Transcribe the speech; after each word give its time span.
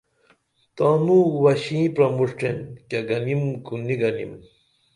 تانوں 0.75 1.25
وشیں 1.43 1.87
پرموشٹین 1.95 2.57
کیہ 2.89 3.01
گنیم 3.09 3.41
کو 3.65 3.73
نی 3.85 3.95
گنیم 4.01 4.31